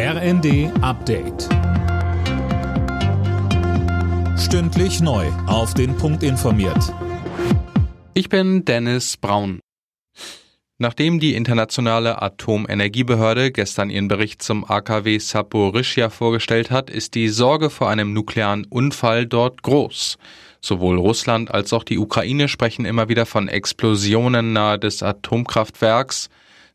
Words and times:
RND 0.00 0.70
Update. 0.80 1.48
Stündlich 4.38 5.00
neu. 5.00 5.26
Auf 5.48 5.74
den 5.74 5.96
Punkt 5.96 6.22
informiert. 6.22 6.94
Ich 8.14 8.28
bin 8.28 8.64
Dennis 8.64 9.16
Braun. 9.16 9.58
Nachdem 10.78 11.18
die 11.18 11.34
internationale 11.34 12.22
Atomenergiebehörde 12.22 13.50
gestern 13.50 13.90
ihren 13.90 14.06
Bericht 14.06 14.40
zum 14.40 14.64
AKW 14.64 15.18
Saporischia 15.18 16.10
vorgestellt 16.10 16.70
hat, 16.70 16.90
ist 16.90 17.16
die 17.16 17.28
Sorge 17.28 17.68
vor 17.68 17.90
einem 17.90 18.12
nuklearen 18.12 18.66
Unfall 18.66 19.26
dort 19.26 19.64
groß. 19.64 20.16
Sowohl 20.60 20.96
Russland 20.96 21.52
als 21.52 21.72
auch 21.72 21.82
die 21.82 21.98
Ukraine 21.98 22.46
sprechen 22.46 22.84
immer 22.84 23.08
wieder 23.08 23.26
von 23.26 23.48
Explosionen 23.48 24.52
nahe 24.52 24.78
des 24.78 25.02
Atomkraftwerks. 25.02 26.28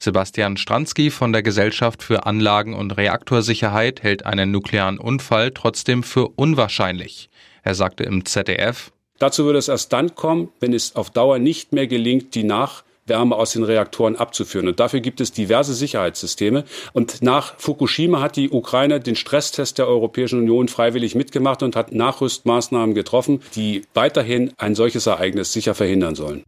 Sebastian 0.03 0.57
Stransky 0.57 1.11
von 1.11 1.31
der 1.31 1.43
Gesellschaft 1.43 2.03
für 2.03 2.25
Anlagen- 2.25 2.73
und 2.73 2.97
Reaktorsicherheit 2.97 4.03
hält 4.03 4.25
einen 4.25 4.51
nuklearen 4.51 4.99
Unfall 4.99 5.51
trotzdem 5.51 6.03
für 6.03 6.27
unwahrscheinlich. 6.27 7.29
Er 7.63 7.73
sagte 7.73 8.03
im 8.03 8.25
ZDF, 8.25 8.91
Dazu 9.19 9.45
würde 9.45 9.59
es 9.59 9.69
erst 9.69 9.93
dann 9.93 10.13
kommen, 10.13 10.49
wenn 10.59 10.73
es 10.73 10.97
auf 10.97 11.09
Dauer 11.09 11.39
nicht 11.39 11.71
mehr 11.71 11.87
gelingt, 11.87 12.35
die 12.35 12.43
Nachwärme 12.43 13.33
aus 13.33 13.53
den 13.53 13.63
Reaktoren 13.63 14.17
abzuführen. 14.17 14.67
Und 14.67 14.81
dafür 14.81 14.99
gibt 14.99 15.21
es 15.21 15.31
diverse 15.31 15.73
Sicherheitssysteme. 15.73 16.65
Und 16.91 17.21
nach 17.21 17.57
Fukushima 17.57 18.19
hat 18.19 18.35
die 18.35 18.49
Ukraine 18.49 18.99
den 18.99 19.15
Stresstest 19.15 19.77
der 19.77 19.87
Europäischen 19.87 20.39
Union 20.39 20.67
freiwillig 20.67 21.15
mitgemacht 21.15 21.63
und 21.63 21.77
hat 21.77 21.93
Nachrüstmaßnahmen 21.93 22.93
getroffen, 22.93 23.39
die 23.55 23.83
weiterhin 23.93 24.51
ein 24.57 24.75
solches 24.75 25.07
Ereignis 25.07 25.53
sicher 25.53 25.75
verhindern 25.75 26.15
sollen. 26.15 26.43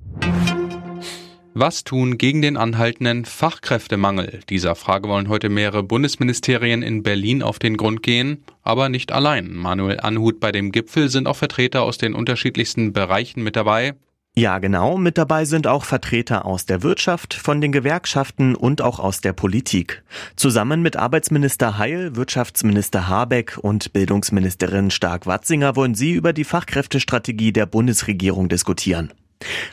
Was 1.57 1.85
tun 1.85 2.17
gegen 2.17 2.41
den 2.41 2.57
anhaltenden 2.57 3.23
Fachkräftemangel? 3.23 4.41
Dieser 4.49 4.75
Frage 4.75 5.07
wollen 5.07 5.29
heute 5.29 5.47
mehrere 5.47 5.83
Bundesministerien 5.83 6.81
in 6.81 7.01
Berlin 7.01 7.41
auf 7.41 7.59
den 7.59 7.77
Grund 7.77 8.03
gehen, 8.03 8.43
aber 8.61 8.89
nicht 8.89 9.13
allein. 9.13 9.53
Manuel 9.53 10.01
Anhut 10.01 10.41
bei 10.41 10.51
dem 10.51 10.73
Gipfel 10.73 11.07
sind 11.07 11.29
auch 11.29 11.37
Vertreter 11.37 11.83
aus 11.83 11.97
den 11.97 12.13
unterschiedlichsten 12.13 12.91
Bereichen 12.91 13.41
mit 13.41 13.55
dabei. 13.55 13.93
Ja, 14.35 14.59
genau. 14.59 14.97
Mit 14.97 15.17
dabei 15.17 15.45
sind 15.45 15.65
auch 15.65 15.85
Vertreter 15.85 16.45
aus 16.45 16.65
der 16.65 16.83
Wirtschaft, 16.83 17.33
von 17.33 17.61
den 17.61 17.71
Gewerkschaften 17.71 18.53
und 18.53 18.81
auch 18.81 18.99
aus 18.99 19.21
der 19.21 19.31
Politik. 19.31 20.03
Zusammen 20.35 20.81
mit 20.81 20.97
Arbeitsminister 20.97 21.77
Heil, 21.77 22.17
Wirtschaftsminister 22.17 23.07
Habeck 23.07 23.57
und 23.61 23.93
Bildungsministerin 23.93 24.91
Stark-Watzinger 24.91 25.77
wollen 25.77 25.95
sie 25.95 26.11
über 26.11 26.33
die 26.33 26.43
Fachkräftestrategie 26.43 27.53
der 27.53 27.65
Bundesregierung 27.65 28.49
diskutieren. 28.49 29.13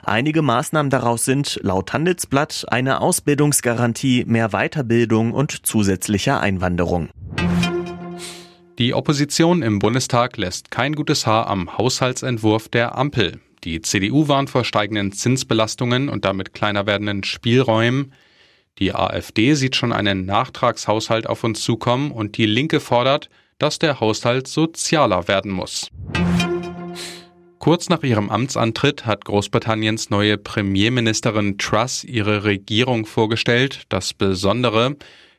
Einige 0.02 0.42
Maßnahmen 0.42 0.90
daraus 0.90 1.24
sind 1.24 1.60
laut 1.62 1.92
Handelsblatt 1.92 2.66
eine 2.68 3.00
Ausbildungsgarantie, 3.00 4.24
mehr 4.26 4.50
Weiterbildung 4.50 5.32
und 5.32 5.66
zusätzlicher 5.66 6.40
Einwanderung. 6.40 7.08
Die 8.78 8.94
Opposition 8.94 9.62
im 9.62 9.78
Bundestag 9.78 10.36
lässt 10.38 10.70
kein 10.70 10.94
gutes 10.94 11.26
Haar 11.26 11.46
am 11.46 11.78
Haushaltsentwurf 11.78 12.68
der 12.68 12.96
Ampel. 12.98 13.40
Die 13.64 13.80
CDU 13.80 14.26
warnt 14.26 14.50
vor 14.50 14.64
steigenden 14.64 15.12
Zinsbelastungen 15.12 16.08
und 16.08 16.24
damit 16.24 16.52
kleiner 16.52 16.86
werdenden 16.86 17.22
Spielräumen. 17.22 18.12
Die 18.78 18.94
AfD 18.94 19.54
sieht 19.54 19.76
schon 19.76 19.92
einen 19.92 20.24
Nachtragshaushalt 20.26 21.28
auf 21.28 21.44
uns 21.44 21.62
zukommen 21.62 22.10
und 22.10 22.36
die 22.38 22.46
Linke 22.46 22.80
fordert, 22.80 23.28
dass 23.58 23.78
der 23.78 24.00
Haushalt 24.00 24.48
sozialer 24.48 25.28
werden 25.28 25.52
muss. 25.52 25.88
Kurz 27.62 27.88
nach 27.88 28.02
ihrem 28.02 28.28
Amtsantritt 28.28 29.06
hat 29.06 29.24
Großbritanniens 29.24 30.10
neue 30.10 30.36
Premierministerin 30.36 31.58
Truss 31.58 32.02
ihre 32.02 32.42
Regierung 32.42 33.06
vorgestellt. 33.06 33.82
Das 33.88 34.14
Besondere, 34.14 34.96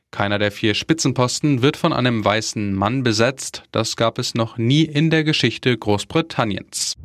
keiner 0.09 0.39
der 0.39 0.53
vier 0.53 0.73
Spitzenposten 0.73 1.61
wird 1.61 1.75
von 1.75 1.91
einem 1.91 2.23
weißen 2.23 2.73
Mann 2.73 3.03
besetzt. 3.03 3.63
Das 3.73 3.97
gab 3.97 4.19
es 4.19 4.35
noch 4.35 4.57
nie 4.57 4.83
in 4.83 5.09
der 5.09 5.25
Geschichte 5.25 5.77
Großbritanniens. 5.77 6.95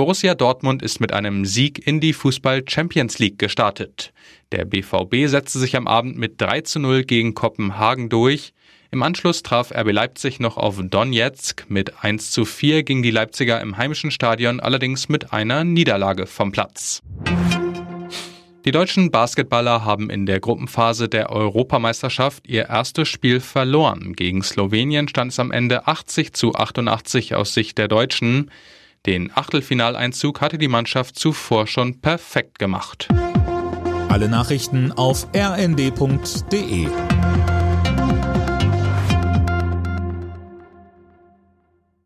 Borussia 0.00 0.34
Dortmund 0.34 0.80
ist 0.82 0.98
mit 0.98 1.12
einem 1.12 1.44
Sieg 1.44 1.86
in 1.86 2.00
die 2.00 2.14
Fußball 2.14 2.62
Champions 2.66 3.18
League 3.18 3.38
gestartet. 3.38 4.14
Der 4.50 4.64
BVB 4.64 5.26
setzte 5.28 5.58
sich 5.58 5.76
am 5.76 5.86
Abend 5.86 6.16
mit 6.16 6.40
3 6.40 6.62
zu 6.62 6.78
0 6.78 7.04
gegen 7.04 7.34
Kopenhagen 7.34 8.08
durch. 8.08 8.54
Im 8.90 9.02
Anschluss 9.02 9.42
traf 9.42 9.72
RB 9.72 9.92
Leipzig 9.92 10.40
noch 10.40 10.56
auf 10.56 10.80
Donetsk. 10.82 11.66
Mit 11.68 12.02
1 12.02 12.30
zu 12.30 12.46
4 12.46 12.82
ging 12.82 13.02
die 13.02 13.10
Leipziger 13.10 13.60
im 13.60 13.76
heimischen 13.76 14.10
Stadion 14.10 14.58
allerdings 14.58 15.10
mit 15.10 15.34
einer 15.34 15.64
Niederlage 15.64 16.26
vom 16.26 16.50
Platz. 16.50 17.02
Die 18.64 18.70
deutschen 18.70 19.10
Basketballer 19.10 19.84
haben 19.84 20.08
in 20.08 20.24
der 20.24 20.40
Gruppenphase 20.40 21.10
der 21.10 21.28
Europameisterschaft 21.28 22.48
ihr 22.48 22.70
erstes 22.70 23.10
Spiel 23.10 23.38
verloren. 23.38 24.14
Gegen 24.14 24.42
Slowenien 24.42 25.08
stand 25.08 25.32
es 25.32 25.38
am 25.38 25.50
Ende 25.50 25.86
80 25.86 26.32
zu 26.32 26.54
88 26.54 27.34
aus 27.34 27.52
Sicht 27.52 27.76
der 27.76 27.88
Deutschen. 27.88 28.50
Den 29.06 29.30
Achtelfinaleinzug 29.34 30.40
hatte 30.40 30.58
die 30.58 30.68
Mannschaft 30.68 31.18
zuvor 31.18 31.66
schon 31.66 32.00
perfekt 32.00 32.58
gemacht. 32.58 33.08
Alle 34.08 34.28
Nachrichten 34.28 34.92
auf 34.92 35.26
rnd.de 35.34 36.88